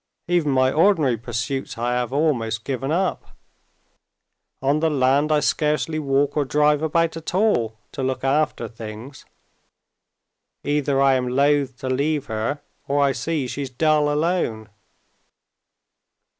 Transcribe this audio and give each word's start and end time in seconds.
Even 0.27 0.49
my 0.51 0.71
ordinary 0.73 1.15
pursuits 1.15 1.77
I 1.77 1.91
have 1.93 2.11
almost 2.11 2.63
given 2.63 2.91
up. 2.91 3.37
On 4.59 4.79
the 4.79 4.89
land 4.89 5.31
I 5.31 5.41
scarcely 5.41 5.99
walk 5.99 6.35
or 6.35 6.43
drive 6.43 6.81
about 6.81 7.15
at 7.17 7.35
all 7.35 7.77
to 7.91 8.01
look 8.01 8.23
after 8.23 8.67
things. 8.67 9.27
Either 10.63 10.99
I 10.99 11.13
am 11.13 11.27
loath 11.27 11.77
to 11.81 11.87
leave 11.87 12.25
her, 12.25 12.63
or 12.87 12.99
I 12.99 13.11
see 13.11 13.45
she's 13.45 13.69
dull 13.69 14.11
alone. 14.11 14.69